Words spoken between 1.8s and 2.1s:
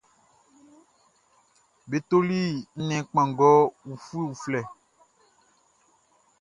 Be